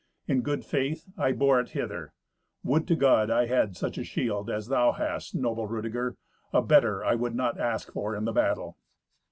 [0.27, 2.11] In good faith I bore it hither.
[2.63, 6.17] Would to God I had such a shield as thou hast, noble Rudeger!
[6.51, 8.79] A better I would not ask for in the battle."